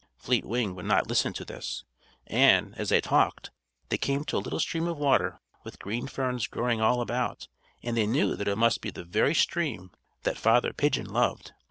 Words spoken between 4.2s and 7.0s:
to a little stream of water with green ferns growing